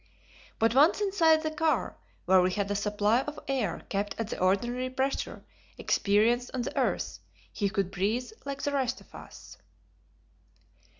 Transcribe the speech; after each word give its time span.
But 0.57 0.73
once 0.73 0.99
inside 0.99 1.43
the 1.43 1.51
car, 1.51 1.95
where 2.25 2.41
we 2.41 2.49
had 2.53 2.71
a 2.71 2.75
supply 2.75 3.21
of 3.21 3.39
air 3.47 3.83
kept 3.89 4.19
at 4.19 4.29
the 4.29 4.39
ordinary 4.39 4.89
pressure 4.89 5.45
experienced 5.77 6.49
on 6.55 6.63
the 6.63 6.75
earth, 6.75 7.19
he 7.53 7.69
could 7.69 7.91
breathe 7.91 8.31
like 8.43 8.63
the 8.63 8.71
rest 8.73 8.99
of 8.99 9.13
us. 9.13 9.59